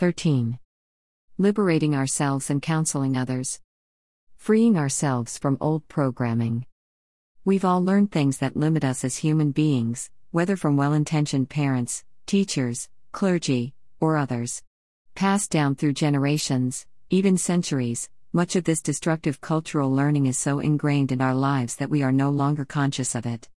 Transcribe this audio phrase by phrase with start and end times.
[0.00, 0.58] 13.
[1.36, 3.60] Liberating ourselves and counseling others.
[4.34, 6.64] Freeing ourselves from old programming.
[7.44, 12.02] We've all learned things that limit us as human beings, whether from well intentioned parents,
[12.24, 14.62] teachers, clergy, or others.
[15.14, 21.12] Passed down through generations, even centuries, much of this destructive cultural learning is so ingrained
[21.12, 23.50] in our lives that we are no longer conscious of it.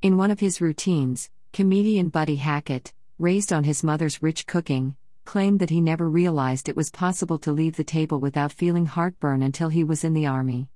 [0.00, 4.96] In one of his routines, comedian Buddy Hackett, raised on his mother's rich cooking,
[5.30, 9.44] claimed that he never realized it was possible to leave the table without feeling heartburn
[9.44, 10.66] until he was in the army.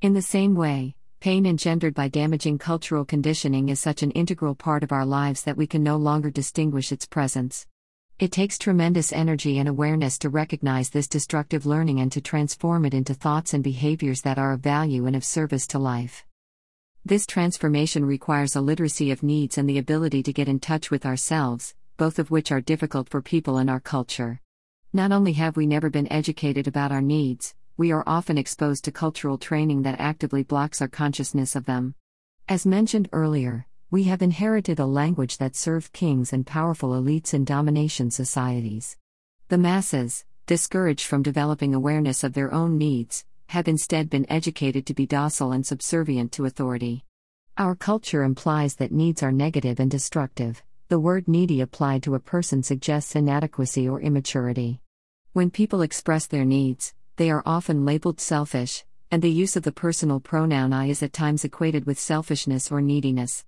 [0.00, 4.84] In the same way, pain engendered by damaging cultural conditioning is such an integral part
[4.84, 7.66] of our lives that we can no longer distinguish its presence.
[8.20, 12.94] It takes tremendous energy and awareness to recognize this destructive learning and to transform it
[12.94, 16.24] into thoughts and behaviors that are of value and of service to life.
[17.04, 21.04] This transformation requires a literacy of needs and the ability to get in touch with
[21.04, 24.40] ourselves, both of which are difficult for people in our culture.
[24.92, 28.92] Not only have we never been educated about our needs, we are often exposed to
[28.92, 31.94] cultural training that actively blocks our consciousness of them.
[32.48, 37.44] As mentioned earlier, we have inherited a language that served kings and powerful elites in
[37.44, 38.96] domination societies.
[39.48, 44.94] The masses, discouraged from developing awareness of their own needs, have instead been educated to
[44.94, 47.04] be docile and subservient to authority.
[47.58, 52.20] Our culture implies that needs are negative and destructive, the word needy applied to a
[52.20, 54.80] person suggests inadequacy or immaturity.
[55.32, 59.72] When people express their needs, they are often labeled selfish, and the use of the
[59.72, 63.44] personal pronoun I is at times equated with selfishness or neediness.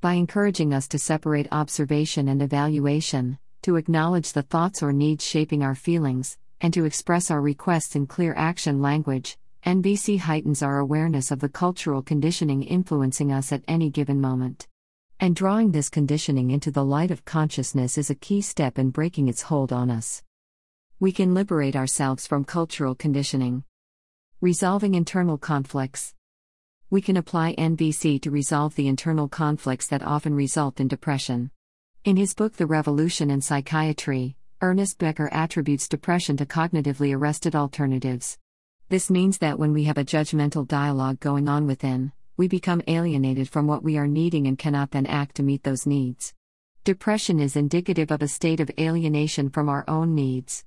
[0.00, 5.62] By encouraging us to separate observation and evaluation, to acknowledge the thoughts or needs shaping
[5.62, 11.30] our feelings, and to express our requests in clear action language, NVC heightens our awareness
[11.30, 14.66] of the cultural conditioning influencing us at any given moment.
[15.18, 19.28] And drawing this conditioning into the light of consciousness is a key step in breaking
[19.28, 20.22] its hold on us.
[21.00, 23.64] We can liberate ourselves from cultural conditioning.
[24.42, 26.14] Resolving internal conflicts.
[26.90, 31.50] We can apply NVC to resolve the internal conflicts that often result in depression.
[32.04, 38.36] In his book The Revolution in Psychiatry, Ernest Becker attributes depression to cognitively arrested alternatives.
[38.90, 43.48] This means that when we have a judgmental dialogue going on within, we become alienated
[43.48, 46.34] from what we are needing and cannot then act to meet those needs.
[46.84, 50.64] Depression is indicative of a state of alienation from our own needs.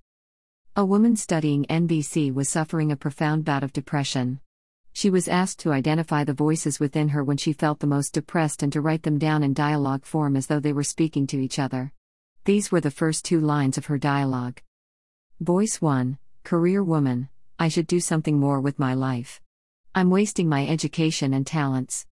[0.76, 4.40] A woman studying NVC was suffering a profound bout of depression.
[4.94, 8.64] She was asked to identify the voices within her when she felt the most depressed
[8.64, 11.60] and to write them down in dialogue form as though they were speaking to each
[11.60, 11.94] other.
[12.46, 14.62] These were the first two lines of her dialogue.
[15.40, 19.40] Voice 1 Career woman, I should do something more with my life.
[19.96, 22.06] I'm wasting my education and talents.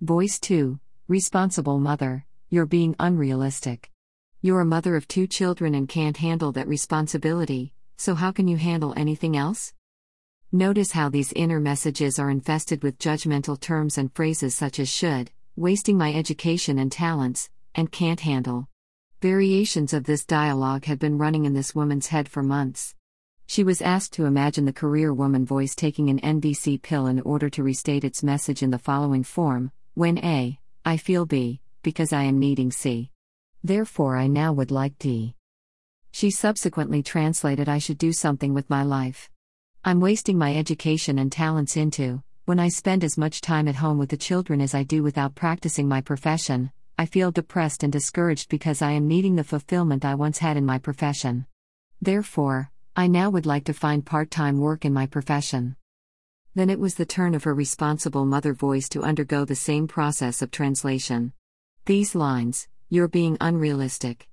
[0.00, 3.92] Voice 2 Responsible mother, you're being unrealistic.
[4.42, 8.56] You're a mother of two children and can't handle that responsibility, so how can you
[8.56, 9.72] handle anything else?
[10.50, 15.30] Notice how these inner messages are infested with judgmental terms and phrases such as should,
[15.54, 18.68] wasting my education and talents, and can't handle.
[19.22, 22.96] Variations of this dialogue had been running in this woman's head for months.
[23.48, 27.48] She was asked to imagine the career woman voice taking an NVC pill in order
[27.50, 32.24] to restate its message in the following form When A, I feel B, because I
[32.24, 33.12] am needing C.
[33.62, 35.34] Therefore, I now would like D.
[36.10, 39.30] She subsequently translated I should do something with my life.
[39.84, 43.98] I'm wasting my education and talents into, when I spend as much time at home
[43.98, 48.48] with the children as I do without practicing my profession, I feel depressed and discouraged
[48.48, 51.46] because I am needing the fulfillment I once had in my profession.
[52.00, 55.76] Therefore, I now would like to find part time work in my profession.
[56.54, 60.40] Then it was the turn of her responsible mother voice to undergo the same process
[60.40, 61.34] of translation.
[61.84, 64.30] These lines You're being unrealistic.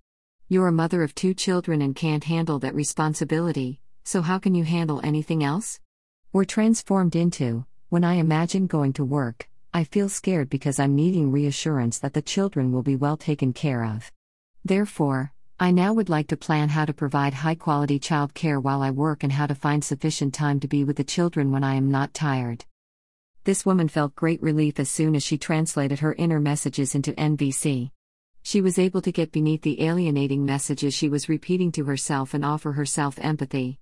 [0.47, 4.63] You're a mother of two children and can't handle that responsibility, so how can you
[4.63, 5.81] handle anything else?
[6.31, 11.33] Were transformed into When I imagine going to work, I feel scared because I'm needing
[11.33, 14.09] reassurance that the children will be well taken care of.
[14.63, 18.81] Therefore, I now would like to plan how to provide high quality child care while
[18.81, 21.75] I work and how to find sufficient time to be with the children when I
[21.75, 22.65] am not tired.
[23.45, 27.91] This woman felt great relief as soon as she translated her inner messages into NVC.
[28.41, 32.43] She was able to get beneath the alienating messages she was repeating to herself and
[32.43, 33.79] offer herself empathy.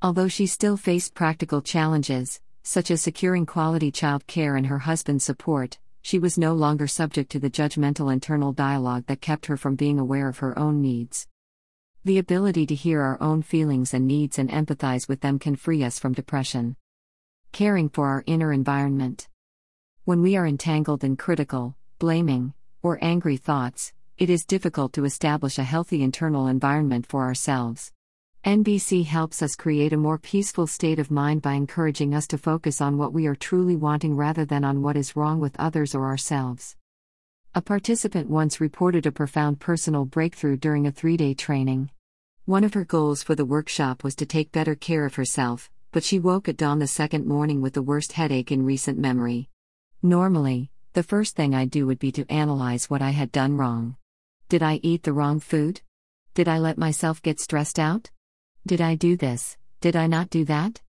[0.00, 5.24] Although she still faced practical challenges, such as securing quality child care and her husband's
[5.24, 9.74] support, she was no longer subject to the judgmental internal dialogue that kept her from
[9.74, 11.26] being aware of her own needs.
[12.04, 15.82] The ability to hear our own feelings and needs and empathize with them can free
[15.82, 16.76] us from depression.
[17.52, 19.28] Caring for our inner environment.
[20.04, 22.52] When we are entangled in critical, blaming,
[22.82, 27.93] or angry thoughts, it is difficult to establish a healthy internal environment for ourselves.
[28.44, 32.82] NVC helps us create a more peaceful state of mind by encouraging us to focus
[32.82, 36.04] on what we are truly wanting rather than on what is wrong with others or
[36.04, 36.76] ourselves.
[37.54, 41.88] A participant once reported a profound personal breakthrough during a three day training.
[42.44, 46.04] One of her goals for the workshop was to take better care of herself, but
[46.04, 49.48] she woke at dawn the second morning with the worst headache in recent memory.
[50.02, 53.96] Normally, the first thing I'd do would be to analyze what I had done wrong.
[54.50, 55.80] Did I eat the wrong food?
[56.34, 58.10] Did I let myself get stressed out?
[58.66, 59.58] Did I do this?
[59.82, 60.80] Did I not do that?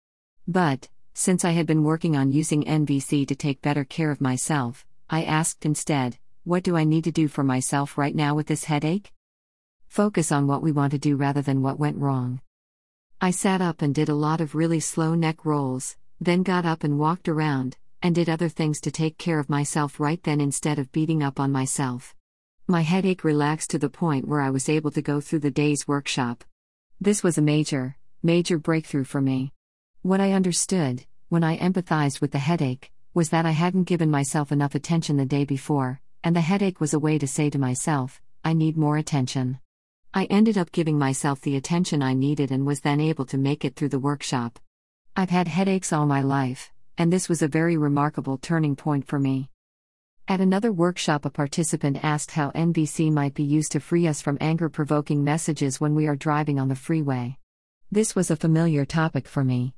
[0.47, 4.85] But, since I had been working on using NVC to take better care of myself,
[5.09, 8.63] I asked instead, what do I need to do for myself right now with this
[8.63, 9.11] headache?
[9.89, 12.39] Focus on what we want to do rather than what went wrong.
[13.19, 16.85] I sat up and did a lot of really slow neck rolls, then got up
[16.85, 20.79] and walked around, and did other things to take care of myself right then instead
[20.79, 22.15] of beating up on myself.
[22.67, 25.89] My headache relaxed to the point where I was able to go through the day's
[25.89, 26.45] workshop.
[27.01, 29.51] This was a major, major breakthrough for me.
[30.01, 34.49] What I understood, when I empathized with the headache, was that I hadn't given myself
[34.49, 38.21] enough attention the day before, and the headache was a way to say to myself,
[38.45, 39.59] I need more attention.
[40.13, 43.65] I ended up giving myself the attention I needed and was then able to make
[43.65, 44.57] it through the workshop.
[45.17, 49.19] I've had headaches all my life, and this was a very remarkable turning point for
[49.19, 49.49] me.
[50.27, 54.39] At another workshop, a participant asked how NVC might be used to free us from
[54.41, 57.37] anger provoking messages when we are driving on the freeway.
[57.91, 59.75] This was a familiar topic for me.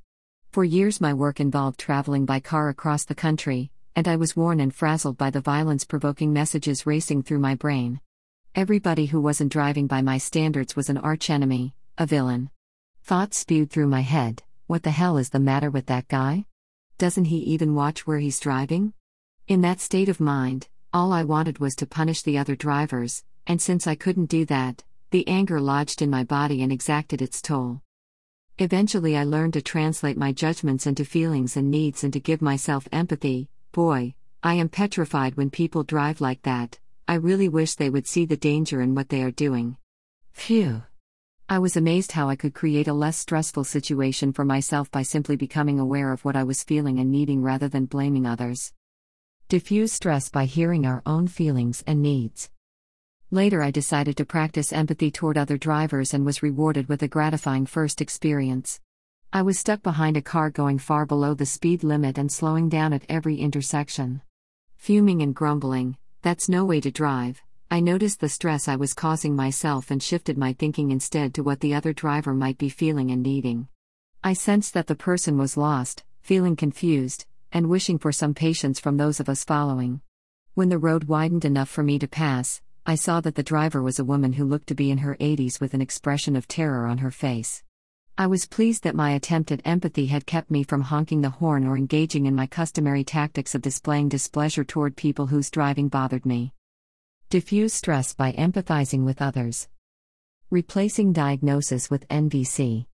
[0.50, 4.58] For years, my work involved traveling by car across the country, and I was worn
[4.58, 8.00] and frazzled by the violence provoking messages racing through my brain.
[8.54, 12.48] Everybody who wasn't driving by my standards was an archenemy, a villain.
[13.02, 16.46] Thoughts spewed through my head what the hell is the matter with that guy?
[16.96, 18.94] Doesn't he even watch where he's driving?
[19.48, 23.62] In that state of mind, all I wanted was to punish the other drivers, and
[23.62, 27.80] since I couldn't do that, the anger lodged in my body and exacted its toll.
[28.58, 32.86] Eventually, I learned to translate my judgments into feelings and needs and to give myself
[32.92, 34.12] empathy, Boy,
[34.42, 36.78] I am petrified when people drive like that.
[37.06, 39.78] I really wish they would see the danger in what they are doing.
[40.32, 40.82] Phew.
[41.48, 45.36] I was amazed how I could create a less stressful situation for myself by simply
[45.36, 48.74] becoming aware of what I was feeling and needing rather than blaming others.
[49.48, 52.50] Diffuse stress by hearing our own feelings and needs.
[53.30, 57.64] Later, I decided to practice empathy toward other drivers and was rewarded with a gratifying
[57.64, 58.78] first experience.
[59.32, 62.92] I was stuck behind a car going far below the speed limit and slowing down
[62.92, 64.20] at every intersection.
[64.76, 67.40] Fuming and grumbling, that's no way to drive.
[67.70, 71.60] I noticed the stress I was causing myself and shifted my thinking instead to what
[71.60, 73.68] the other driver might be feeling and needing.
[74.22, 78.96] I sensed that the person was lost, feeling confused, and wishing for some patience from
[78.96, 80.00] those of us following.
[80.54, 83.98] When the road widened enough for me to pass, I saw that the driver was
[83.98, 86.98] a woman who looked to be in her 80s with an expression of terror on
[86.98, 87.62] her face.
[88.16, 91.64] I was pleased that my attempt at empathy had kept me from honking the horn
[91.64, 96.52] or engaging in my customary tactics of displaying displeasure toward people whose driving bothered me.
[97.30, 99.68] Diffuse stress by empathizing with others.
[100.50, 102.86] Replacing diagnosis with NVC.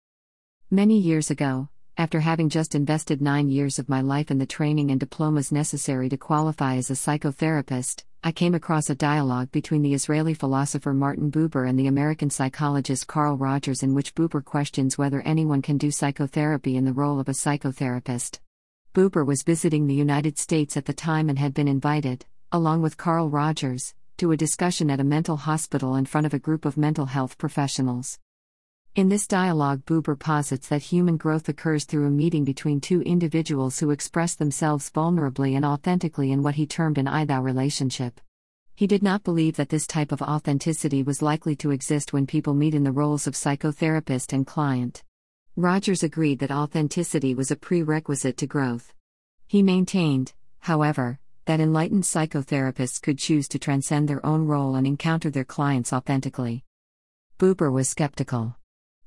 [0.72, 4.90] Many years ago, after having just invested nine years of my life in the training
[4.90, 9.94] and diplomas necessary to qualify as a psychotherapist, I came across a dialogue between the
[9.94, 15.22] Israeli philosopher Martin Buber and the American psychologist Carl Rogers, in which Buber questions whether
[15.22, 18.40] anyone can do psychotherapy in the role of a psychotherapist.
[18.96, 22.98] Buber was visiting the United States at the time and had been invited, along with
[22.98, 26.78] Carl Rogers, to a discussion at a mental hospital in front of a group of
[26.78, 28.20] mental health professionals.
[28.96, 33.80] In this dialogue, Buber posits that human growth occurs through a meeting between two individuals
[33.80, 38.22] who express themselves vulnerably and authentically in what he termed an I thou relationship.
[38.76, 42.54] He did not believe that this type of authenticity was likely to exist when people
[42.54, 45.02] meet in the roles of psychotherapist and client.
[45.56, 48.94] Rogers agreed that authenticity was a prerequisite to growth.
[49.48, 55.32] He maintained, however, that enlightened psychotherapists could choose to transcend their own role and encounter
[55.32, 56.64] their clients authentically.
[57.40, 58.56] Buber was skeptical.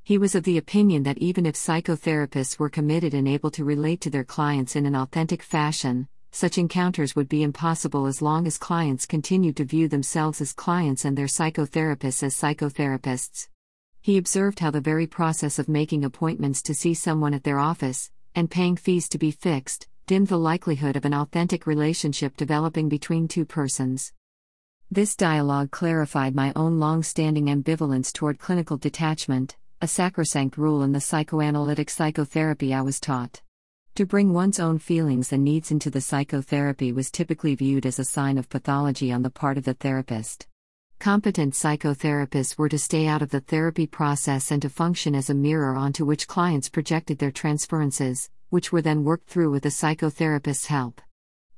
[0.06, 4.00] He was of the opinion that even if psychotherapists were committed and able to relate
[4.02, 8.56] to their clients in an authentic fashion, such encounters would be impossible as long as
[8.56, 13.48] clients continued to view themselves as clients and their psychotherapists as psychotherapists.
[14.00, 18.12] He observed how the very process of making appointments to see someone at their office,
[18.32, 23.26] and paying fees to be fixed, dimmed the likelihood of an authentic relationship developing between
[23.26, 24.12] two persons.
[24.88, 30.92] This dialogue clarified my own long standing ambivalence toward clinical detachment a sacrosanct rule in
[30.92, 33.42] the psychoanalytic psychotherapy I was taught.
[33.96, 38.04] To bring one's own feelings and needs into the psychotherapy was typically viewed as a
[38.04, 40.46] sign of pathology on the part of the therapist.
[40.98, 45.34] Competent psychotherapists were to stay out of the therapy process and to function as a
[45.34, 50.66] mirror onto which clients projected their transferences, which were then worked through with the psychotherapist's
[50.66, 51.02] help.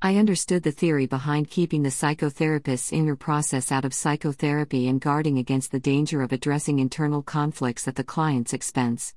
[0.00, 5.38] I understood the theory behind keeping the psychotherapist's inner process out of psychotherapy and guarding
[5.38, 9.14] against the danger of addressing internal conflicts at the client's expense.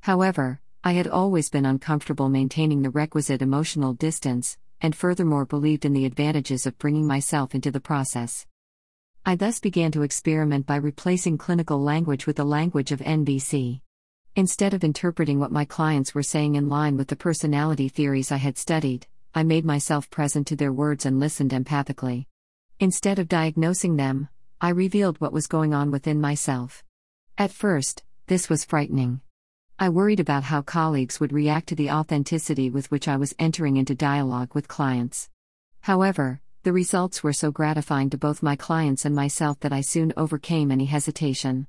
[0.00, 5.92] However, I had always been uncomfortable maintaining the requisite emotional distance, and furthermore believed in
[5.92, 8.46] the advantages of bringing myself into the process.
[9.26, 13.82] I thus began to experiment by replacing clinical language with the language of NVC.
[14.34, 18.38] Instead of interpreting what my clients were saying in line with the personality theories I
[18.38, 22.26] had studied, I made myself present to their words and listened empathically.
[22.78, 24.28] Instead of diagnosing them,
[24.60, 26.84] I revealed what was going on within myself.
[27.38, 29.20] At first, this was frightening.
[29.78, 33.78] I worried about how colleagues would react to the authenticity with which I was entering
[33.78, 35.30] into dialogue with clients.
[35.80, 40.12] However, the results were so gratifying to both my clients and myself that I soon
[40.16, 41.66] overcame any hesitation.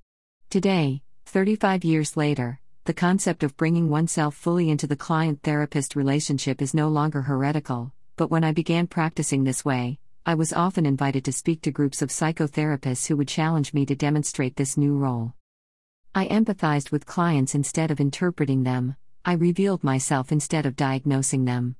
[0.49, 6.61] Today, 35 years later, the concept of bringing oneself fully into the client therapist relationship
[6.61, 11.23] is no longer heretical, but when I began practicing this way, I was often invited
[11.25, 15.33] to speak to groups of psychotherapists who would challenge me to demonstrate this new role.
[16.13, 21.77] I empathized with clients instead of interpreting them, I revealed myself instead of diagnosing them.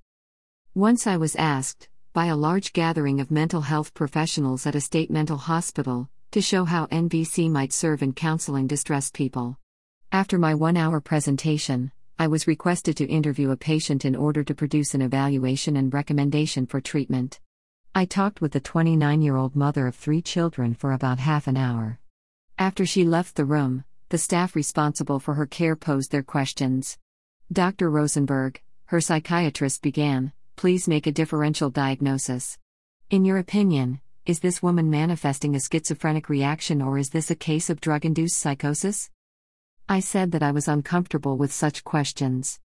[0.73, 5.11] Once I was asked, by a large gathering of mental health professionals at a state
[5.11, 9.57] mental hospital, to show how NVC might serve in counseling distressed people.
[10.13, 14.53] After my one hour presentation, I was requested to interview a patient in order to
[14.53, 17.39] produce an evaluation and recommendation for treatment.
[17.95, 21.57] I talked with the 29 year old mother of three children for about half an
[21.57, 21.99] hour.
[22.59, 26.99] After she left the room, the staff responsible for her care posed their questions.
[27.51, 27.89] Dr.
[27.89, 32.59] Rosenberg, her psychiatrist, began please make a differential diagnosis.
[33.09, 37.71] In your opinion, is this woman manifesting a schizophrenic reaction or is this a case
[37.71, 39.09] of drug induced psychosis?
[39.89, 42.59] I said that I was uncomfortable with such questions.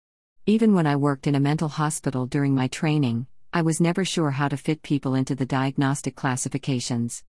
[0.47, 4.31] Even when I worked in a mental hospital during my training, I was never sure
[4.31, 7.25] how to fit people into the diagnostic classifications.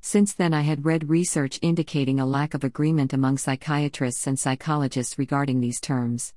[0.00, 5.18] Since then, I had read research indicating a lack of agreement among psychiatrists and psychologists
[5.18, 6.32] regarding these terms.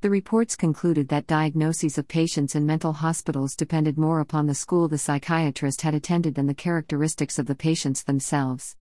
[0.00, 4.88] The reports concluded that diagnoses of patients in mental hospitals depended more upon the school
[4.88, 8.76] the psychiatrist had attended than the characteristics of the patients themselves.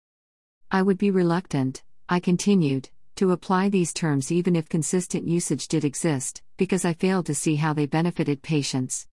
[0.71, 5.85] I would be reluctant, I continued, to apply these terms even if consistent usage did
[5.85, 9.09] exist, because I failed to see how they benefited patients.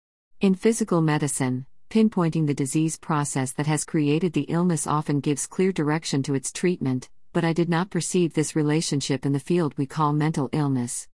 [0.40, 5.72] In physical medicine, pinpointing the disease process that has created the illness often gives clear
[5.72, 9.86] direction to its treatment, but I did not perceive this relationship in the field we
[9.86, 11.08] call mental illness.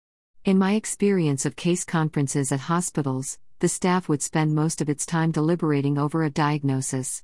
[0.45, 5.07] In my experience of case conferences at hospitals, the staff would spend most of its
[5.07, 7.23] time deliberating over a diagnosis.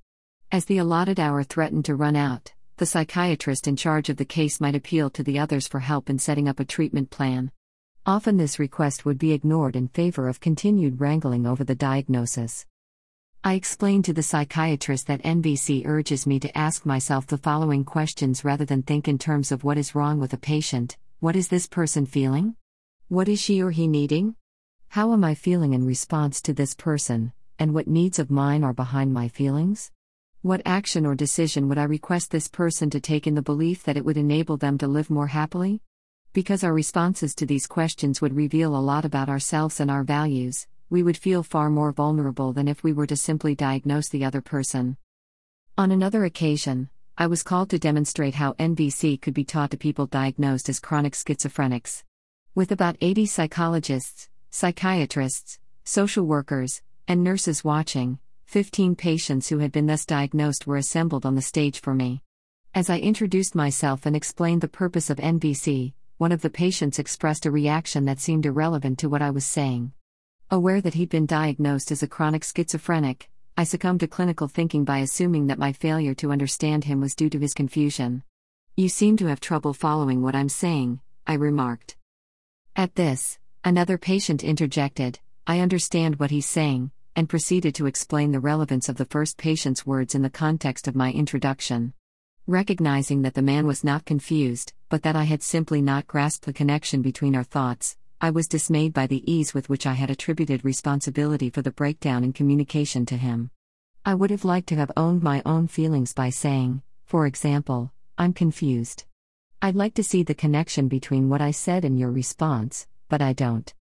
[0.52, 4.61] As the allotted hour threatened to run out, the psychiatrist in charge of the case
[4.61, 7.50] might appeal to the others for help in setting up a treatment plan.
[8.06, 12.66] Often this request would be ignored in favor of continued wrangling over the diagnosis.
[13.44, 18.44] I explained to the psychiatrist that NVC urges me to ask myself the following questions
[18.44, 21.66] rather than think in terms of what is wrong with a patient what is this
[21.66, 22.54] person feeling?
[23.08, 24.37] What is she or he needing?
[24.90, 28.73] How am I feeling in response to this person, and what needs of mine are
[28.73, 29.90] behind my feelings?
[30.42, 33.97] What action or decision would I request this person to take in the belief that
[33.97, 35.83] it would enable them to live more happily?
[36.33, 40.68] Because our responses to these questions would reveal a lot about ourselves and our values,
[40.90, 44.40] we would feel far more vulnerable than if we were to simply diagnose the other
[44.40, 44.97] person.
[45.76, 50.07] On another occasion, I was called to demonstrate how NVC could be taught to people
[50.07, 52.04] diagnosed as chronic schizophrenics.
[52.54, 59.84] With about 80 psychologists, psychiatrists, social workers, and nurses watching, 15 patients who had been
[59.84, 62.22] thus diagnosed were assembled on the stage for me.
[62.74, 67.44] As I introduced myself and explained the purpose of NVC, one of the patients expressed
[67.44, 69.92] a reaction that seemed irrelevant to what I was saying.
[70.50, 73.28] Aware that he'd been diagnosed as a chronic schizophrenic,
[73.58, 77.28] I succumbed to clinical thinking by assuming that my failure to understand him was due
[77.28, 78.22] to his confusion.
[78.76, 81.98] You seem to have trouble following what I'm saying, I remarked.
[82.74, 88.38] At this, another patient interjected, I understand what he's saying, and proceeded to explain the
[88.38, 91.92] relevance of the first patient's words in the context of my introduction.
[92.46, 96.52] Recognizing that the man was not confused, but that I had simply not grasped the
[96.52, 100.64] connection between our thoughts, I was dismayed by the ease with which I had attributed
[100.64, 103.50] responsibility for the breakdown in communication to him.
[104.06, 108.32] I would have liked to have owned my own feelings by saying, for example, I'm
[108.32, 109.06] confused.
[109.60, 113.32] I'd like to see the connection between what I said and your response, but I
[113.32, 113.75] don't.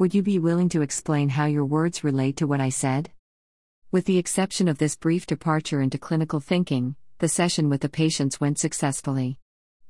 [0.00, 3.10] Would you be willing to explain how your words relate to what I said?
[3.92, 8.40] With the exception of this brief departure into clinical thinking, the session with the patients
[8.40, 9.38] went successfully.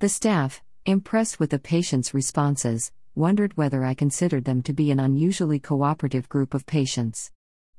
[0.01, 4.99] The staff, impressed with the patients' responses, wondered whether I considered them to be an
[4.99, 7.31] unusually cooperative group of patients.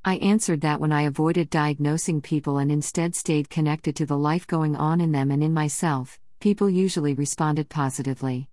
[0.06, 4.48] I answered that when I avoided diagnosing people and instead stayed connected to the life
[4.48, 8.48] going on in them and in myself, people usually responded positively.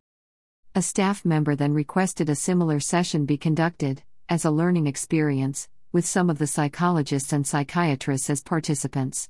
[0.74, 6.04] A staff member then requested a similar session be conducted, as a learning experience, with
[6.04, 9.28] some of the psychologists and psychiatrists as participants.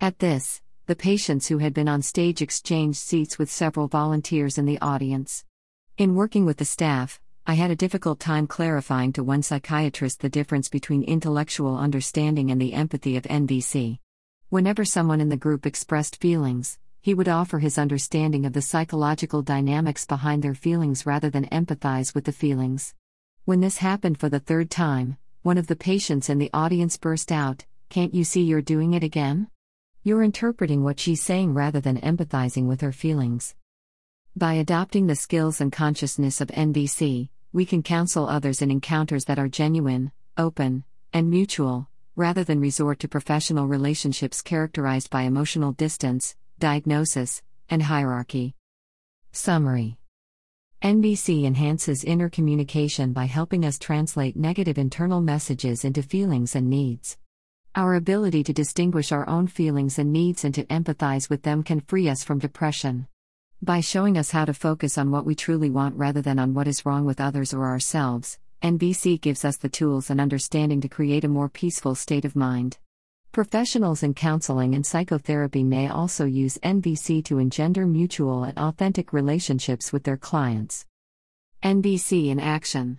[0.00, 4.64] At this, the patients who had been on stage exchanged seats with several volunteers in
[4.64, 5.44] the audience.
[5.98, 10.28] In working with the staff, I had a difficult time clarifying to one psychiatrist the
[10.28, 13.98] difference between intellectual understanding and the empathy of NVC.
[14.48, 19.40] Whenever someone in the group expressed feelings, he would offer his understanding of the psychological
[19.40, 22.96] dynamics behind their feelings rather than empathize with the feelings.
[23.44, 27.30] When this happened for the third time, one of the patients in the audience burst
[27.30, 29.46] out, Can't you see you're doing it again?
[30.02, 33.54] You're interpreting what she's saying rather than empathizing with her feelings.
[34.34, 39.38] By adopting the skills and consciousness of NVC, we can counsel others in encounters that
[39.38, 40.82] are genuine, open,
[41.12, 48.54] and mutual, rather than resort to professional relationships characterized by emotional distance, diagnosis, and hierarchy.
[49.32, 49.98] Summary
[50.82, 57.18] NVC enhances inner communication by helping us translate negative internal messages into feelings and needs.
[57.74, 61.80] Our ability to distinguish our own feelings and needs and to empathize with them can
[61.80, 63.06] free us from depression.
[63.60, 66.68] By showing us how to focus on what we truly want rather than on what
[66.68, 71.24] is wrong with others or ourselves, NVC gives us the tools and understanding to create
[71.24, 72.78] a more peaceful state of mind.
[73.36, 79.92] Professionals in counseling and psychotherapy may also use NVC to engender mutual and authentic relationships
[79.92, 80.86] with their clients.
[81.62, 82.98] NVC in action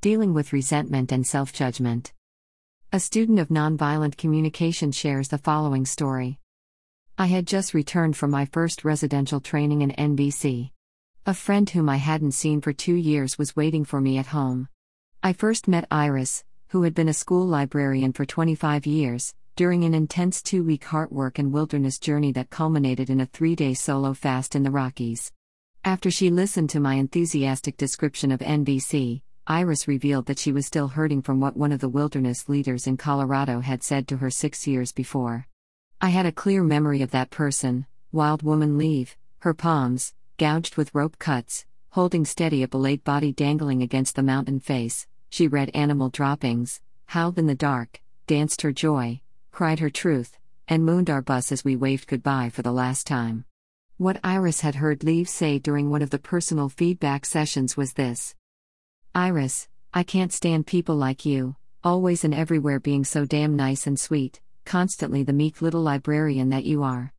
[0.00, 2.14] Dealing with resentment and self judgment.
[2.90, 6.38] A student of nonviolent communication shares the following story.
[7.18, 10.70] I had just returned from my first residential training in NVC.
[11.26, 14.68] A friend whom I hadn't seen for two years was waiting for me at home.
[15.22, 19.92] I first met Iris, who had been a school librarian for 25 years, during an
[19.92, 24.14] intense two week heart work and wilderness journey that culminated in a three day solo
[24.14, 25.30] fast in the Rockies.
[25.84, 30.88] After she listened to my enthusiastic description of NVC, Iris revealed that she was still
[30.88, 34.66] hurting from what one of the wilderness leaders in Colorado had said to her six
[34.66, 35.46] years before.
[36.00, 40.94] I had a clear memory of that person, Wild Woman Leave, her palms, gouged with
[40.94, 45.06] rope cuts, holding steady a belayed body dangling against the mountain face.
[45.28, 49.20] She read animal droppings, howled in the dark, danced her joy,
[49.60, 53.44] cried her truth, and mooned our bus as we waved goodbye for the last time.
[53.98, 58.34] What Iris had heard Leave say during one of the personal feedback sessions was this
[59.14, 64.00] Iris, I can't stand people like you, always and everywhere being so damn nice and
[64.00, 67.12] sweet, constantly the meek little librarian that you are.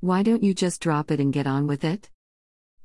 [0.00, 2.10] Why don't you just drop it and get on with it?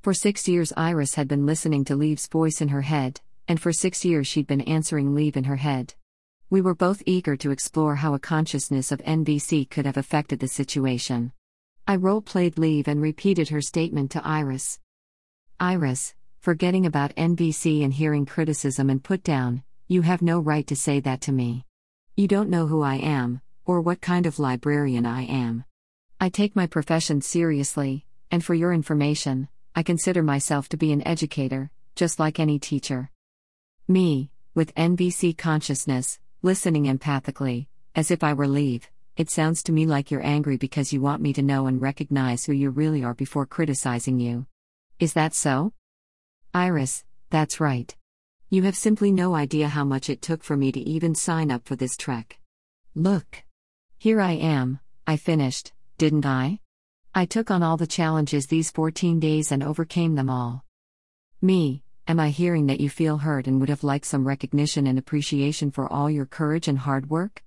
[0.01, 3.73] For six years, Iris had been listening to Leave's voice in her head, and for
[3.73, 5.95] six years she'd been answering Leave in her head.
[6.51, 10.49] We were both eager to explore how a consciousness of NVC could have affected the
[10.49, 11.31] situation.
[11.87, 14.77] I role played Leave and repeated her statement to Iris.
[15.61, 20.75] Iris, forgetting about NVC and hearing criticism and put down, you have no right to
[20.75, 21.65] say that to me.
[22.17, 25.63] You don't know who I am, or what kind of librarian I am.
[26.19, 31.07] I take my profession seriously, and for your information, I consider myself to be an
[31.07, 33.09] educator, just like any teacher.
[33.87, 39.85] Me, with NVC consciousness, listening empathically, as if I were Leave, it sounds to me
[39.85, 43.13] like you're angry because you want me to know and recognize who you really are
[43.13, 44.47] before criticizing you.
[44.99, 45.73] Is that so?
[46.53, 47.95] Iris, that's right.
[48.49, 51.65] You have simply no idea how much it took for me to even sign up
[51.65, 52.39] for this trek.
[52.95, 53.43] Look.
[53.99, 56.59] Here I am, I finished, didn't I?
[57.13, 60.65] I took on all the challenges these 14 days and overcame them all.
[61.41, 64.99] Me, am I hearing that you feel hurt and would have liked some recognition and
[64.99, 67.41] appreciation for all your courage and hard work?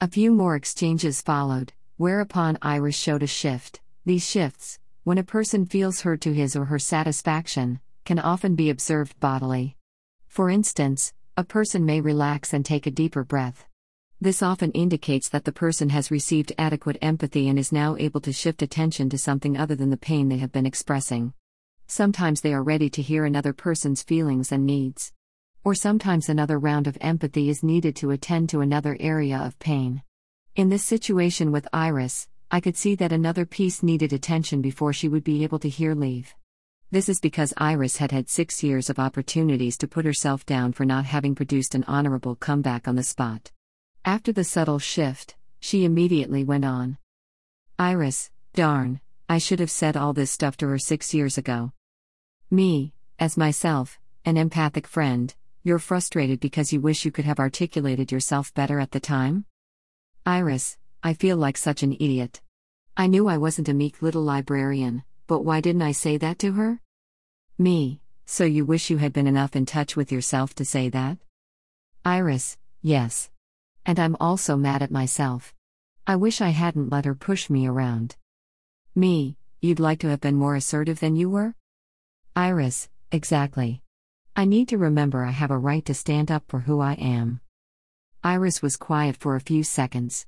[0.00, 3.80] A few more exchanges followed, whereupon Iris showed a shift.
[4.06, 8.70] These shifts, when a person feels hurt to his or her satisfaction, can often be
[8.70, 9.76] observed bodily.
[10.28, 13.66] For instance, a person may relax and take a deeper breath.
[14.20, 18.32] This often indicates that the person has received adequate empathy and is now able to
[18.32, 21.32] shift attention to something other than the pain they have been expressing.
[21.90, 25.12] Sometimes they are ready to hear another person's feelings and needs.
[25.64, 30.04] Or sometimes another round of empathy is needed to attend to another area of pain.
[30.54, 35.08] In this situation with Iris, I could see that another piece needed attention before she
[35.08, 36.32] would be able to hear leave.
[36.92, 40.84] This is because Iris had had six years of opportunities to put herself down for
[40.84, 43.50] not having produced an honorable comeback on the spot.
[44.04, 46.98] After the subtle shift, she immediately went on.
[47.80, 51.72] Iris, Darn, I should have said all this stuff to her six years ago.
[52.52, 55.32] Me, as myself, an empathic friend,
[55.62, 59.44] you're frustrated because you wish you could have articulated yourself better at the time?
[60.26, 62.40] Iris, I feel like such an idiot.
[62.96, 66.52] I knew I wasn't a meek little librarian, but why didn't I say that to
[66.54, 66.80] her?
[67.56, 71.18] Me, so you wish you had been enough in touch with yourself to say that?
[72.04, 73.30] Iris, yes.
[73.86, 75.54] And I'm also mad at myself.
[76.04, 78.16] I wish I hadn't let her push me around.
[78.96, 81.54] Me, you'd like to have been more assertive than you were?
[82.36, 83.82] Iris, exactly.
[84.36, 87.40] I need to remember I have a right to stand up for who I am.
[88.22, 90.26] Iris was quiet for a few seconds.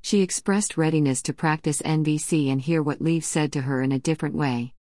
[0.00, 4.00] She expressed readiness to practice NVC and hear what Leave said to her in a
[4.00, 4.74] different way.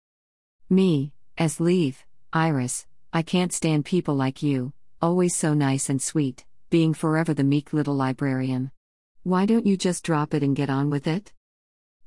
[0.69, 6.43] Me, as Leave, Iris, I can't stand people like you, always so nice and sweet,
[6.71, 8.71] being forever the meek little librarian.
[9.21, 11.31] Why don't you just drop it and get on with it?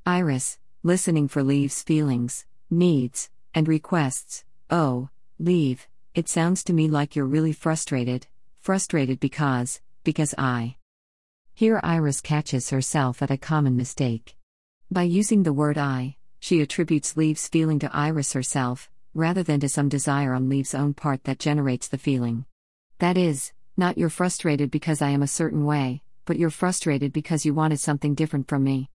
[0.04, 4.44] Iris, listening for Leave's feelings, needs, and requests.
[4.70, 8.26] Oh, Leave, it sounds to me like you're really frustrated,
[8.58, 10.76] frustrated because, because I.
[11.54, 14.36] Here Iris catches herself at a common mistake.
[14.90, 19.68] By using the word I, she attributes Leave's feeling to Iris herself, rather than to
[19.68, 22.44] some desire on Leave's own part that generates the feeling.
[22.98, 27.46] That is, not you're frustrated because I am a certain way, but you're frustrated because
[27.46, 28.90] you wanted something different from me.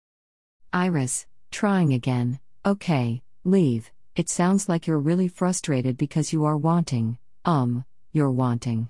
[0.73, 7.17] Iris, trying again, okay, leave, it sounds like you're really frustrated because you are wanting,
[7.45, 8.89] um, you're wanting.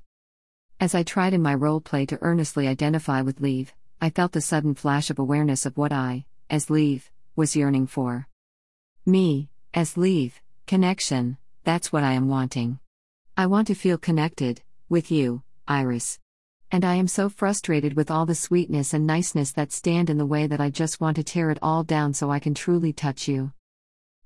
[0.79, 4.41] As I tried in my role play to earnestly identify with Leave, I felt a
[4.41, 8.27] sudden flash of awareness of what I, as Leave, was yearning for.
[9.05, 12.79] Me, as Leave, Connection, that's what I am wanting.
[13.37, 16.17] I want to feel connected, with you, Iris.
[16.71, 20.25] And I am so frustrated with all the sweetness and niceness that stand in the
[20.25, 23.27] way that I just want to tear it all down so I can truly touch
[23.27, 23.51] you.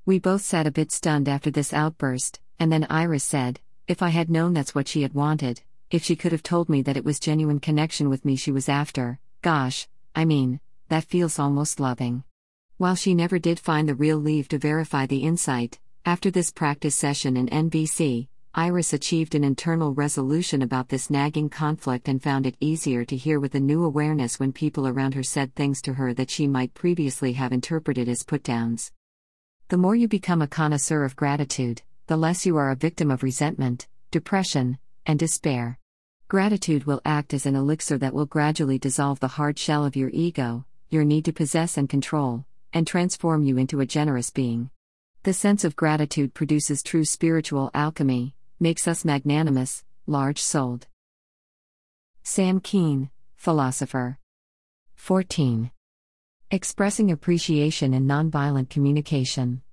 [0.05, 4.09] We both sat a bit stunned after this outburst, and then Iris said, If I
[4.09, 5.61] had known that's what she had wanted,
[5.91, 8.67] if she could have told me that it was genuine connection with me she was
[8.67, 12.25] after, gosh, I mean, that feels almost loving.
[12.77, 16.95] While she never did find the real leave to verify the insight, after this practice
[16.95, 22.57] session in NVC, Iris achieved an internal resolution about this nagging conflict and found it
[22.59, 26.13] easier to hear with a new awareness when people around her said things to her
[26.13, 28.91] that she might previously have interpreted as put downs.
[29.73, 33.23] The more you become a connoisseur of gratitude, the less you are a victim of
[33.23, 35.79] resentment, depression, and despair.
[36.27, 40.11] Gratitude will act as an elixir that will gradually dissolve the hard shell of your
[40.13, 44.69] ego, your need to possess and control, and transform you into a generous being.
[45.23, 50.85] The sense of gratitude produces true spiritual alchemy, makes us magnanimous, large souled.
[52.21, 54.19] Sam Keen, philosopher.
[54.93, 55.71] 14.
[56.53, 59.63] Expressing appreciation in nonviolent communication.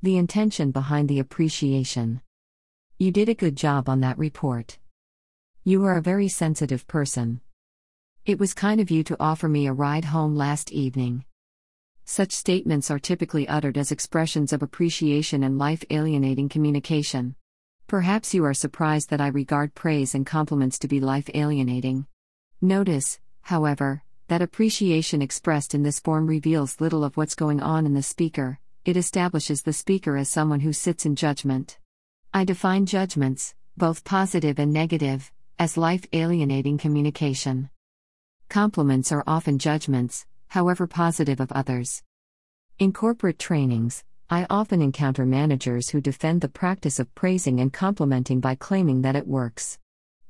[0.00, 2.22] The intention behind the appreciation.
[2.96, 4.78] You did a good job on that report.
[5.64, 7.42] You are a very sensitive person.
[8.24, 11.26] It was kind of you to offer me a ride home last evening.
[12.06, 17.34] Such statements are typically uttered as expressions of appreciation and life alienating communication.
[17.86, 22.06] Perhaps you are surprised that I regard praise and compliments to be life alienating.
[22.62, 27.94] Notice, however, that appreciation expressed in this form reveals little of what's going on in
[27.94, 31.78] the speaker, it establishes the speaker as someone who sits in judgment.
[32.32, 37.70] I define judgments, both positive and negative, as life alienating communication.
[38.50, 42.02] Compliments are often judgments, however positive, of others.
[42.78, 48.40] In corporate trainings, I often encounter managers who defend the practice of praising and complimenting
[48.40, 49.78] by claiming that it works.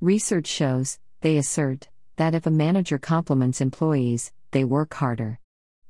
[0.01, 5.39] Research shows, they assert, that if a manager compliments employees, they work harder.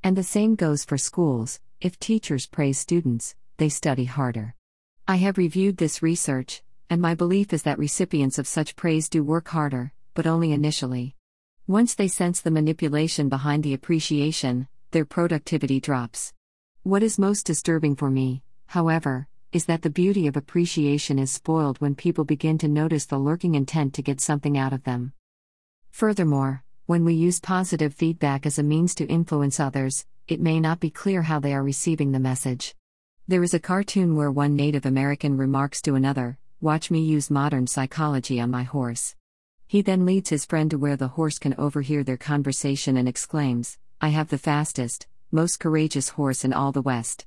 [0.04, 4.54] And the same goes for schools if teachers praise students, they study harder.
[5.06, 9.24] I have reviewed this research, and my belief is that recipients of such praise do
[9.24, 11.16] work harder, but only initially.
[11.66, 16.34] Once they sense the manipulation behind the appreciation, their productivity drops.
[16.82, 21.78] What is most disturbing for me, however, is that the beauty of appreciation is spoiled
[21.78, 25.14] when people begin to notice the lurking intent to get something out of them.
[25.98, 30.78] Furthermore, when we use positive feedback as a means to influence others, it may not
[30.78, 32.76] be clear how they are receiving the message.
[33.26, 37.66] There is a cartoon where one Native American remarks to another, Watch me use modern
[37.66, 39.16] psychology on my horse.
[39.66, 43.76] He then leads his friend to where the horse can overhear their conversation and exclaims,
[44.00, 47.26] I have the fastest, most courageous horse in all the West.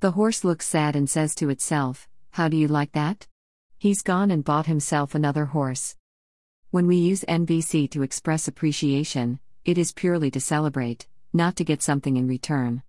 [0.00, 3.26] The horse looks sad and says to itself, How do you like that?
[3.78, 5.96] He's gone and bought himself another horse.
[6.72, 11.82] When we use NVC to express appreciation, it is purely to celebrate, not to get
[11.82, 12.84] something in return.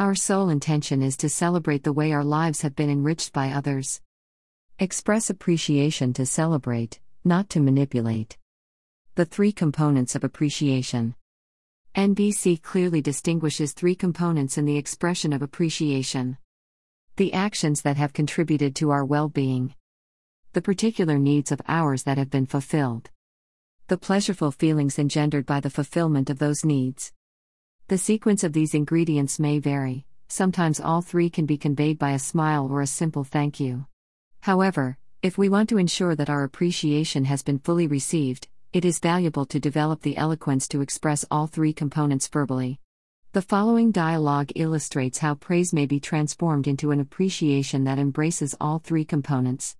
[0.00, 4.00] Our sole intention is to celebrate the way our lives have been enriched by others.
[4.80, 8.36] Express appreciation to celebrate, not to manipulate.
[9.14, 11.14] The three components of appreciation.
[11.94, 16.36] NVC clearly distinguishes three components in the expression of appreciation
[17.14, 19.74] the actions that have contributed to our well being,
[20.52, 23.10] the particular needs of ours that have been fulfilled,
[23.90, 27.12] the pleasureful feelings engendered by the fulfillment of those needs.
[27.88, 32.20] The sequence of these ingredients may vary, sometimes all three can be conveyed by a
[32.20, 33.86] smile or a simple thank you.
[34.42, 39.00] However, if we want to ensure that our appreciation has been fully received, it is
[39.00, 42.78] valuable to develop the eloquence to express all three components verbally.
[43.32, 48.78] The following dialogue illustrates how praise may be transformed into an appreciation that embraces all
[48.78, 49.74] three components.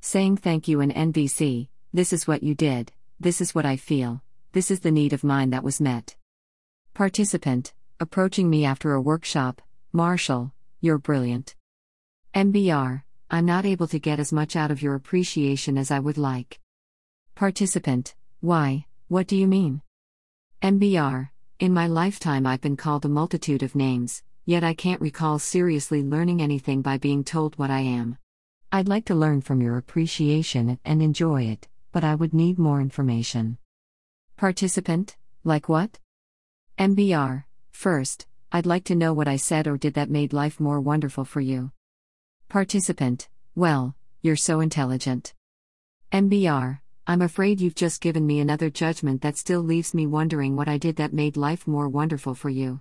[0.00, 2.90] Saying thank you in NVC, this is what you did,
[3.20, 6.16] this is what I feel, this is the need of mine that was met.
[6.94, 9.60] Participant, approaching me after a workshop,
[9.92, 11.56] Marshall, you're brilliant.
[12.34, 16.18] MBR, I'm not able to get as much out of your appreciation as I would
[16.18, 16.60] like.
[17.34, 19.82] Participant, why, what do you mean?
[20.62, 25.40] MBR, in my lifetime, I've been called a multitude of names, yet I can't recall
[25.40, 28.16] seriously learning anything by being told what I am.
[28.70, 31.66] I'd like to learn from your appreciation and enjoy it,
[31.98, 33.58] but I would need more information.
[34.36, 35.98] Participant, like what?
[36.78, 40.80] MBR, first, I'd like to know what I said or did that made life more
[40.80, 41.72] wonderful for you.
[42.48, 45.34] Participant, well, you're so intelligent.
[46.12, 50.68] MBR, I'm afraid you've just given me another judgment that still leaves me wondering what
[50.68, 52.80] I did that made life more wonderful for you.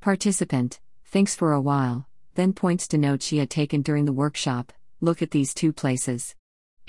[0.00, 4.72] Participant thinks for a while, then points to notes she had taken during the workshop.
[5.02, 6.34] Look at these two places.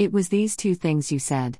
[0.02, 1.60] It was these two things you said.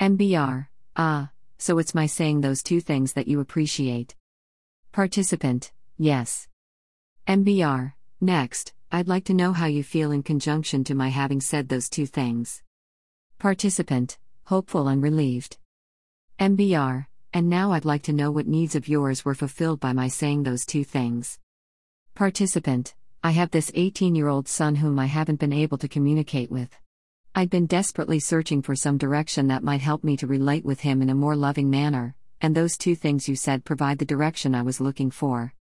[0.00, 4.16] MBR, ah, so it's my saying those two things that you appreciate.
[4.90, 6.48] Participant, yes.
[7.28, 11.68] MBR, next, I'd like to know how you feel in conjunction to my having said
[11.68, 12.64] those two things.
[13.38, 15.56] Participant, hopeful and relieved.
[16.40, 20.08] MBR, and now I'd like to know what needs of yours were fulfilled by my
[20.08, 21.38] saying those two things.
[22.16, 26.50] Participant, I have this 18 year old son whom I haven't been able to communicate
[26.50, 26.76] with.
[27.34, 31.00] I'd been desperately searching for some direction that might help me to relate with him
[31.00, 34.60] in a more loving manner, and those two things you said provide the direction I
[34.60, 35.54] was looking for.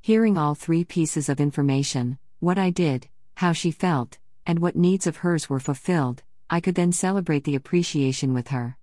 [0.00, 5.08] Hearing all three pieces of information what I did, how she felt, and what needs
[5.08, 8.76] of hers were fulfilled I could then celebrate the appreciation with her.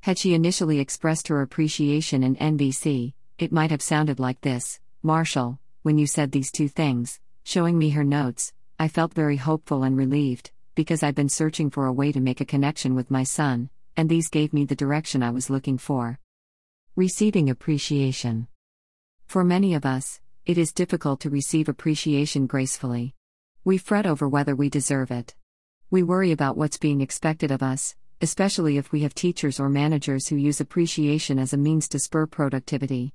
[0.00, 5.58] Had she initially expressed her appreciation in NVC, it might have sounded like this Marshall,
[5.82, 9.96] when you said these two things, showing me her notes, I felt very hopeful and
[9.96, 13.70] relieved, because I've been searching for a way to make a connection with my son,
[13.96, 16.18] and these gave me the direction I was looking for.
[16.96, 18.48] Receiving appreciation.
[19.26, 23.14] For many of us, it is difficult to receive appreciation gracefully.
[23.64, 25.34] We fret over whether we deserve it.
[25.90, 30.28] We worry about what's being expected of us, especially if we have teachers or managers
[30.28, 33.12] who use appreciation as a means to spur productivity.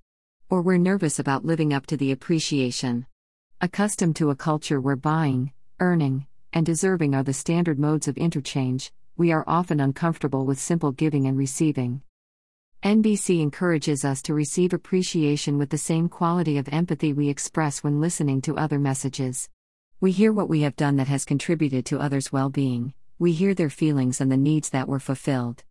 [0.49, 3.07] Or we're nervous about living up to the appreciation.
[3.59, 8.91] Accustomed to a culture where buying, earning, and deserving are the standard modes of interchange,
[9.17, 12.01] we are often uncomfortable with simple giving and receiving.
[12.83, 17.99] NVC encourages us to receive appreciation with the same quality of empathy we express when
[17.99, 19.49] listening to other messages.
[19.99, 23.55] We hear what we have done that has contributed to others' well being, we hear
[23.55, 25.63] their feelings and the needs that were fulfilled.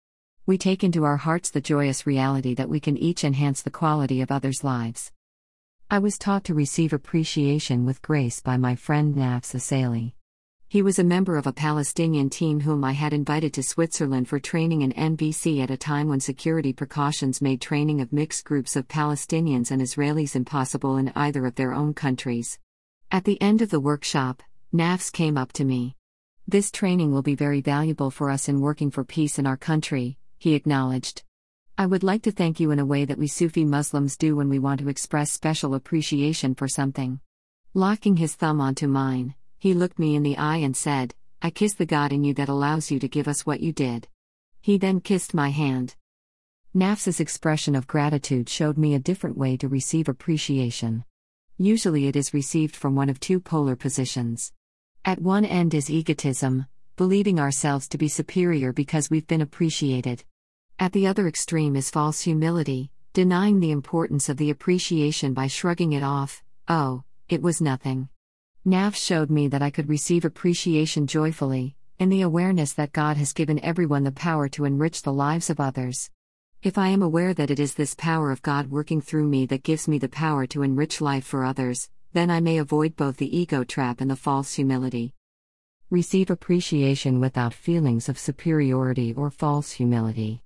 [0.47, 4.21] We take into our hearts the joyous reality that we can each enhance the quality
[4.21, 5.13] of others' lives.
[5.89, 10.16] I was taught to receive appreciation with grace by my friend Nafs Asali.
[10.69, 14.41] He was a member of a Palestinian team whom I had invited to Switzerland for
[14.41, 18.89] training in NVC at a time when security precautions made training of mixed groups of
[18.89, 22.59] Palestinians and Israelis impossible in either of their own countries.
[23.13, 24.43] At the end of the workshop,
[24.75, 25.95] Nafs came up to me.
[26.49, 30.19] This training will be very valuable for us in working for peace in our country,
[30.37, 31.23] he acknowledged.
[31.79, 34.49] I would like to thank you in a way that we Sufi Muslims do when
[34.49, 37.21] we want to express special appreciation for something.
[37.73, 41.75] Locking his thumb onto mine, he looked me in the eye and said, I kiss
[41.75, 44.07] the God in you that allows you to give us what you did.
[44.61, 45.97] He then kissed my hand.
[46.73, 51.05] Nafs's expression of gratitude showed me a different way to receive appreciation.
[51.59, 54.53] Usually it is received from one of two polar positions.
[55.05, 60.23] At one end is egotism, believing ourselves to be superior because we've been appreciated.
[60.79, 65.93] At the other extreme is false humility, denying the importance of the appreciation by shrugging
[65.93, 68.09] it off, oh, it was nothing.
[68.67, 73.33] Nafs showed me that I could receive appreciation joyfully, in the awareness that God has
[73.33, 76.11] given everyone the power to enrich the lives of others.
[76.65, 79.63] If I am aware that it is this power of God working through me that
[79.63, 83.37] gives me the power to enrich life for others, Then I may avoid both the
[83.37, 85.13] ego trap and the false humility.
[85.91, 90.43] Receive appreciation without feelings of superiority or false humility.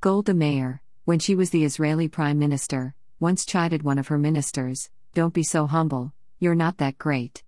[0.00, 4.90] Golda Meir, when she was the Israeli prime minister, once chided one of her ministers
[5.14, 7.42] Don't be so humble, you're not that great.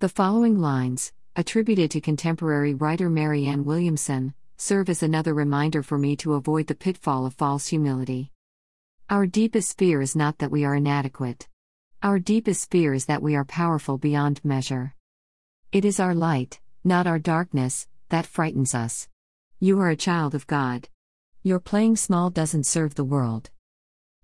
[0.00, 6.16] The following lines, attributed to contemporary writer Marianne Williamson, serve as another reminder for me
[6.16, 8.32] to avoid the pitfall of false humility.
[9.08, 11.48] Our deepest fear is not that we are inadequate.
[12.02, 14.94] Our deepest fear is that we are powerful beyond measure.
[15.70, 19.08] It is our light, not our darkness, that frightens us.
[19.60, 20.88] You are a child of God.
[21.44, 23.50] Your playing small doesn't serve the world.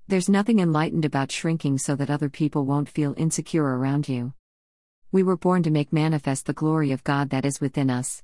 [0.08, 4.32] There's nothing enlightened about shrinking so that other people won't feel insecure around you.
[5.12, 8.22] We were born to make manifest the glory of God that is within us.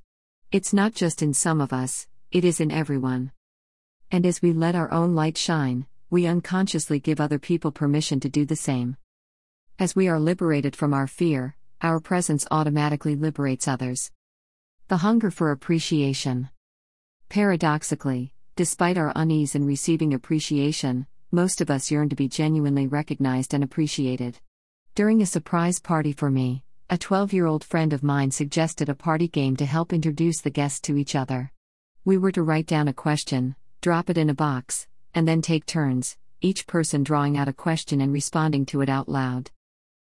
[0.51, 3.33] It's not just in some of us, it is in everyone.
[4.09, 8.29] And as we let our own light shine, we unconsciously give other people permission to
[8.29, 8.97] do the same.
[9.77, 14.11] As we are liberated from our fear, our presence automatically liberates others.
[14.87, 16.49] The hunger for appreciation.
[17.29, 23.53] Paradoxically, despite our unease in receiving appreciation, most of us yearn to be genuinely recognized
[23.53, 24.39] and appreciated.
[24.95, 28.95] During a surprise party for me, a 12 year old friend of mine suggested a
[28.95, 31.51] party game to help introduce the guests to each other.
[32.05, 35.65] We were to write down a question, drop it in a box, and then take
[35.65, 39.51] turns, each person drawing out a question and responding to it out loud.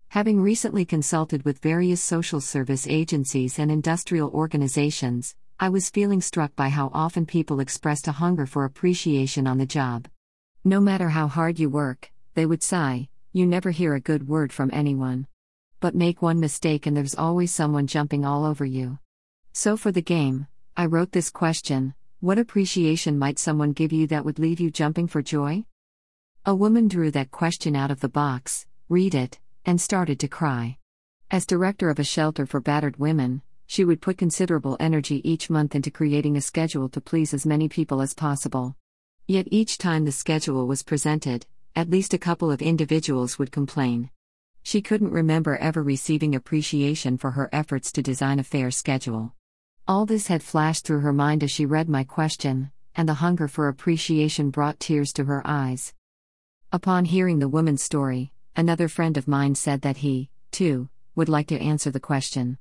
[0.09, 6.55] Having recently consulted with various social service agencies and industrial organizations, I was feeling struck
[6.55, 10.09] by how often people expressed a hunger for appreciation on the job.
[10.67, 14.51] No matter how hard you work, they would sigh, you never hear a good word
[14.51, 15.27] from anyone.
[15.79, 18.97] But make one mistake and there's always someone jumping all over you.
[19.53, 24.25] So for the game, I wrote this question What appreciation might someone give you that
[24.25, 25.65] would leave you jumping for joy?
[26.47, 30.79] A woman drew that question out of the box, read it, and started to cry.
[31.29, 35.75] As director of a shelter for battered women, she would put considerable energy each month
[35.75, 38.75] into creating a schedule to please as many people as possible.
[39.27, 44.09] Yet each time the schedule was presented, at least a couple of individuals would complain.
[44.63, 49.33] She couldn't remember ever receiving appreciation for her efforts to design a fair schedule.
[49.87, 53.47] All this had flashed through her mind as she read my question, and the hunger
[53.47, 55.93] for appreciation brought tears to her eyes.
[56.71, 61.47] Upon hearing the woman's story, Another friend of mine said that he, too, would like
[61.47, 62.57] to answer the question.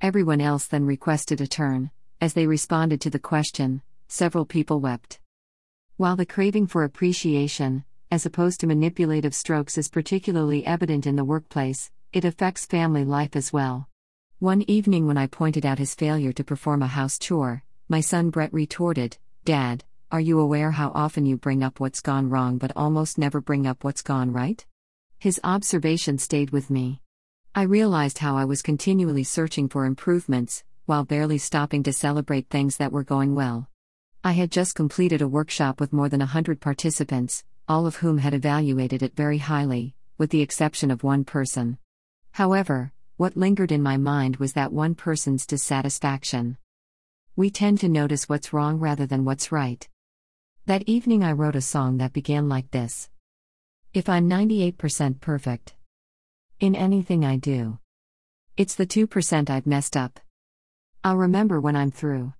[0.00, 1.90] Everyone else then requested a turn.
[2.18, 5.20] As they responded to the question, several people wept.
[5.96, 11.24] While the craving for appreciation, as opposed to manipulative strokes, is particularly evident in the
[11.24, 13.88] workplace, it affects family life as well.
[14.40, 18.30] One evening, when I pointed out his failure to perform a house chore, my son
[18.30, 22.72] Brett retorted, Dad, are you aware how often you bring up what's gone wrong but
[22.74, 24.66] almost never bring up what's gone right?
[25.20, 27.02] His observation stayed with me.
[27.54, 32.78] I realized how I was continually searching for improvements, while barely stopping to celebrate things
[32.78, 33.68] that were going well.
[34.26, 38.16] I had just completed a workshop with more than a hundred participants, all of whom
[38.16, 41.76] had evaluated it very highly, with the exception of one person.
[42.32, 46.56] However, what lingered in my mind was that one person's dissatisfaction.
[47.36, 49.86] We tend to notice what's wrong rather than what's right.
[50.64, 53.10] That evening, I wrote a song that began like this
[53.92, 55.74] if I'm 98% perfect
[56.60, 57.78] in anything I do,
[58.56, 60.18] it's the 2% I've messed up.
[61.04, 62.32] I'll remember when I'm through.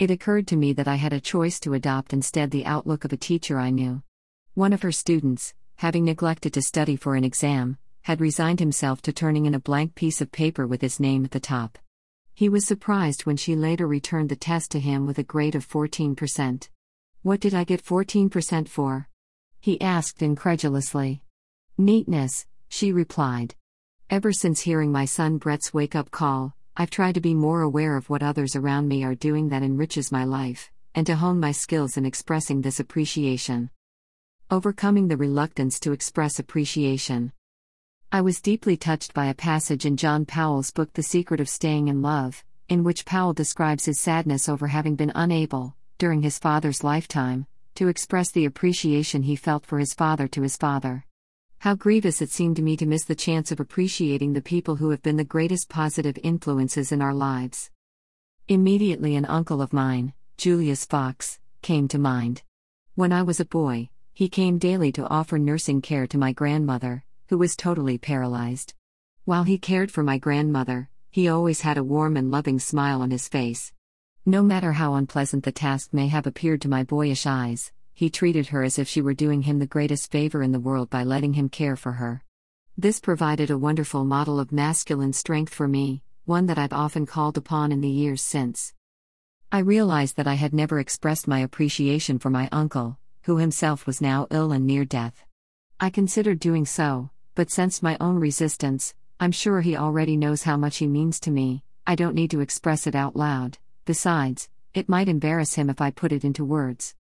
[0.00, 3.12] It occurred to me that I had a choice to adopt instead the outlook of
[3.12, 4.02] a teacher I knew.
[4.54, 9.12] One of her students, having neglected to study for an exam, had resigned himself to
[9.12, 11.78] turning in a blank piece of paper with his name at the top.
[12.32, 15.68] He was surprised when she later returned the test to him with a grade of
[15.68, 16.70] 14%.
[17.20, 19.06] What did I get 14% for?
[19.60, 21.22] he asked incredulously.
[21.76, 23.54] Neatness, she replied.
[24.08, 27.96] Ever since hearing my son Brett's wake up call, I've tried to be more aware
[27.96, 31.52] of what others around me are doing that enriches my life, and to hone my
[31.52, 33.70] skills in expressing this appreciation.
[34.50, 37.32] Overcoming the reluctance to express appreciation.
[38.12, 41.88] I was deeply touched by a passage in John Powell's book The Secret of Staying
[41.88, 46.82] in Love, in which Powell describes his sadness over having been unable, during his father's
[46.82, 51.04] lifetime, to express the appreciation he felt for his father to his father.
[51.60, 54.88] How grievous it seemed to me to miss the chance of appreciating the people who
[54.88, 57.70] have been the greatest positive influences in our lives.
[58.48, 62.40] Immediately, an uncle of mine, Julius Fox, came to mind.
[62.94, 67.04] When I was a boy, he came daily to offer nursing care to my grandmother,
[67.28, 68.72] who was totally paralyzed.
[69.26, 73.10] While he cared for my grandmother, he always had a warm and loving smile on
[73.10, 73.74] his face.
[74.24, 77.70] No matter how unpleasant the task may have appeared to my boyish eyes,
[78.00, 80.88] he treated her as if she were doing him the greatest favor in the world
[80.88, 82.24] by letting him care for her.
[82.74, 87.36] This provided a wonderful model of masculine strength for me, one that I've often called
[87.36, 88.72] upon in the years since.
[89.52, 94.00] I realized that I had never expressed my appreciation for my uncle, who himself was
[94.00, 95.22] now ill and near death.
[95.78, 98.94] I considered doing so, but sensed my own resistance.
[99.20, 102.40] I'm sure he already knows how much he means to me, I don't need to
[102.40, 106.94] express it out loud, besides, it might embarrass him if I put it into words.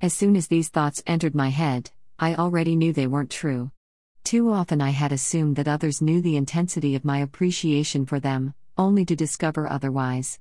[0.00, 3.70] As soon as these thoughts entered my head, I already knew they weren't true.
[4.22, 8.54] Too often I had assumed that others knew the intensity of my appreciation for them,
[8.76, 10.38] only to discover otherwise.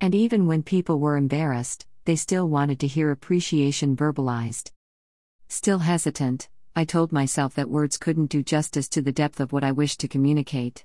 [0.00, 4.72] And even when people were embarrassed, they still wanted to hear appreciation verbalized.
[5.48, 9.64] Still hesitant, I told myself that words couldn't do justice to the depth of what
[9.64, 10.84] I wished to communicate.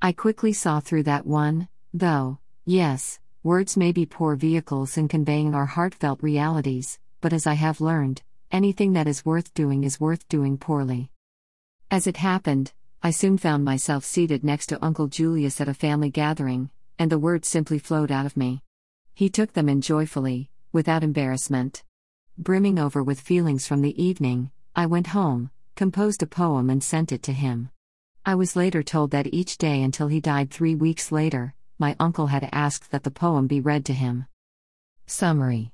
[0.00, 5.54] I quickly saw through that one, though, yes, words may be poor vehicles in conveying
[5.54, 8.20] our heartfelt realities, but as I have learned,
[8.52, 11.08] anything that is worth doing is worth doing poorly.
[11.90, 16.10] As it happened, I soon found myself seated next to Uncle Julius at a family
[16.10, 16.68] gathering,
[16.98, 18.60] and the words simply flowed out of me.
[19.14, 21.82] He took them in joyfully, without embarrassment.
[22.36, 27.10] Brimming over with feelings from the evening, I went home, composed a poem, and sent
[27.10, 27.70] it to him.
[28.26, 32.26] I was later told that each day until he died three weeks later, my uncle
[32.26, 34.26] had asked that the poem be read to him.
[35.06, 35.70] Summary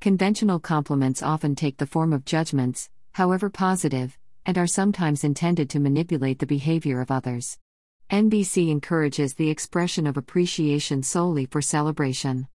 [0.00, 5.78] Conventional compliments often take the form of judgments, however positive, and are sometimes intended to
[5.78, 7.58] manipulate the behavior of others.
[8.10, 12.48] NVC encourages the expression of appreciation solely for celebration.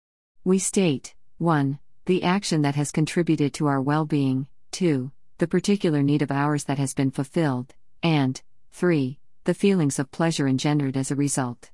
[0.42, 1.78] We state 1.
[2.06, 5.12] The action that has contributed to our well being, 2.
[5.36, 8.40] The particular need of ours that has been fulfilled, and
[8.72, 9.18] 3.
[9.44, 11.70] The feelings of pleasure engendered as a result.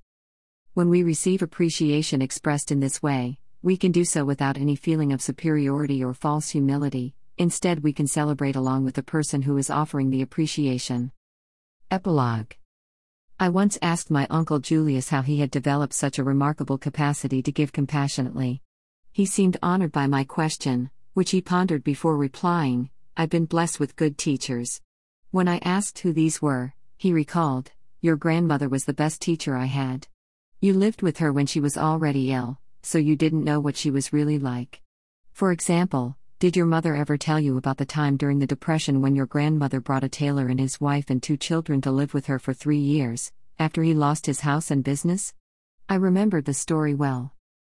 [0.75, 5.13] When we receive appreciation expressed in this way, we can do so without any feeling
[5.13, 9.69] of superiority or false humility, instead, we can celebrate along with the person who is
[9.69, 11.13] offering the appreciation.
[11.91, 12.53] Epilogue
[13.39, 17.51] I once asked my uncle Julius how he had developed such a remarkable capacity to
[17.51, 18.61] give compassionately.
[19.13, 23.97] He seemed honored by my question, which he pondered before replying I've been blessed with
[23.97, 24.81] good teachers.
[25.31, 29.67] When I asked who these were, he recalled, Your grandmother was the best teacher I
[29.67, 30.07] had.
[30.61, 33.91] You lived with her when she was already ill, so you didn't know what she
[33.91, 34.83] was really like.
[35.33, 39.15] For example, did your mother ever tell you about the time during the Depression when
[39.15, 42.39] your grandmother brought a tailor and his wife and two children to live with her
[42.39, 45.35] for three years, after he lost his house and business?
[45.89, 47.35] I remembered the story well.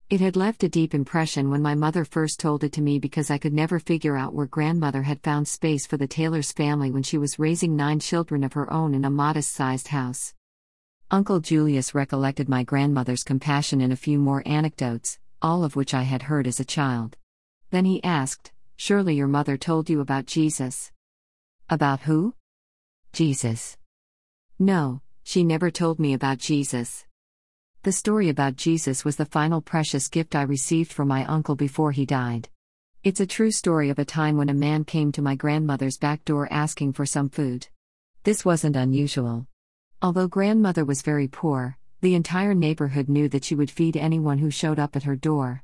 [0.10, 3.32] It had left a deep impression when my mother first told it to me because
[3.32, 7.04] I could never figure out where grandmother had found space for the tailor's family when
[7.04, 10.34] she was raising nine children of her own in a modest sized house.
[11.14, 16.02] Uncle Julius recollected my grandmother's compassion in a few more anecdotes, all of which I
[16.02, 17.18] had heard as a child.
[17.70, 20.92] Then he asked, Surely your mother told you about Jesus.
[21.70, 22.34] About who?
[23.12, 23.78] Jesus.
[24.58, 27.06] No, she never told me about Jesus.
[27.84, 31.92] The story about Jesus was the final precious gift I received from my uncle before
[31.92, 32.50] he died.
[33.04, 36.26] It's a true story of a time when a man came to my grandmother's back
[36.26, 37.68] door asking for some food.
[38.24, 39.46] This wasn't unusual.
[40.04, 44.52] Although grandmother was very poor, the entire neighborhood knew that she would feed anyone who
[44.52, 45.64] showed up at her door.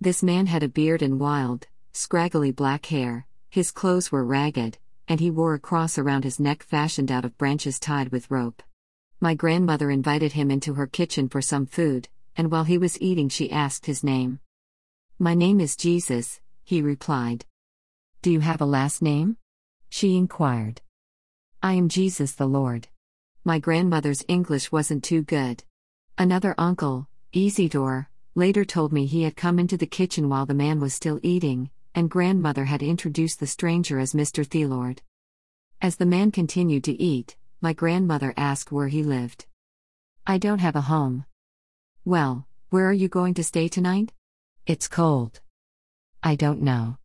[0.00, 5.20] This man had a beard and wild, scraggly black hair, his clothes were ragged, and
[5.20, 8.60] he wore a cross around his neck fashioned out of branches tied with rope.
[9.20, 13.28] My grandmother invited him into her kitchen for some food, and while he was eating,
[13.28, 14.40] she asked his name.
[15.16, 17.46] My name is Jesus, he replied.
[18.20, 19.36] Do you have a last name?
[19.88, 20.80] She inquired.
[21.62, 22.88] I am Jesus the Lord.
[23.46, 25.62] My grandmother's English wasn't too good.
[26.18, 30.80] Another uncle, Isidore, later told me he had come into the kitchen while the man
[30.80, 34.44] was still eating, and grandmother had introduced the stranger as Mr.
[34.44, 34.98] Thelord.
[35.80, 39.46] As the man continued to eat, my grandmother asked where he lived.
[40.26, 41.24] I don't have a home.
[42.04, 44.12] Well, where are you going to stay tonight?
[44.66, 45.38] It's cold.
[46.20, 46.98] I don't know.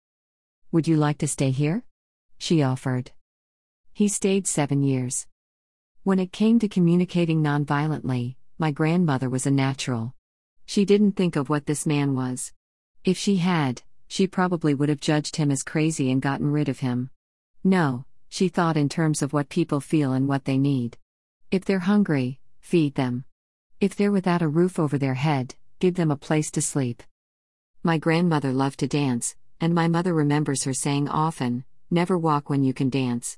[0.71, 1.83] Would you like to stay here?
[2.39, 3.11] She offered.
[3.93, 5.27] He stayed seven years.
[6.03, 10.15] When it came to communicating nonviolently, my grandmother was a natural.
[10.65, 12.53] She didn't think of what this man was.
[13.03, 16.79] If she had, she probably would have judged him as crazy and gotten rid of
[16.79, 17.11] him.
[17.63, 20.97] No, she thought in terms of what people feel and what they need.
[21.51, 23.25] If they're hungry, feed them.
[23.79, 27.03] If they're without a roof over their head, give them a place to sleep.
[27.83, 32.63] My grandmother loved to dance, and my mother remembers her saying often, Never walk when
[32.63, 33.37] you can dance.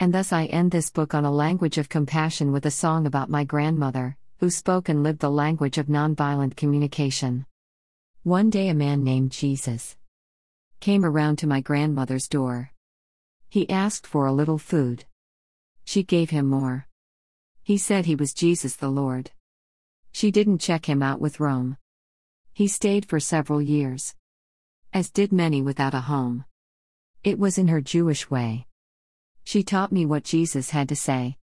[0.00, 3.28] And thus I end this book on a language of compassion with a song about
[3.28, 7.44] my grandmother, who spoke and lived the language of nonviolent communication.
[8.22, 9.98] One day a man named Jesus
[10.80, 12.72] came around to my grandmother's door.
[13.50, 15.04] He asked for a little food.
[15.84, 16.86] She gave him more.
[17.62, 19.30] He said he was Jesus the Lord.
[20.12, 21.76] She didn't check him out with Rome.
[22.54, 24.14] He stayed for several years.
[24.94, 26.46] As did many without a home.
[27.22, 28.66] It was in her Jewish way.
[29.50, 31.36] She taught me what Jesus had to say.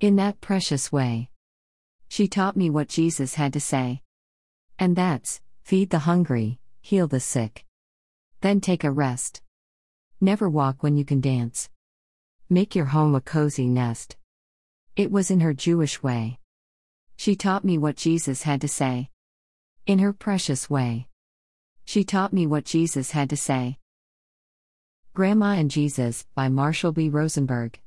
[0.00, 1.28] In that precious way.
[2.08, 4.00] She taught me what Jesus had to say.
[4.78, 7.66] And that's feed the hungry, heal the sick.
[8.40, 9.42] Then take a rest.
[10.18, 11.68] Never walk when you can dance.
[12.48, 14.16] Make your home a cozy nest.
[14.96, 16.38] It was in her Jewish way.
[17.18, 19.10] She taught me what Jesus had to say.
[19.86, 21.08] In her precious way.
[21.84, 23.76] She taught me what Jesus had to say.
[25.16, 27.08] Grandma and Jesus by Marshall B.
[27.08, 27.80] Rosenberg.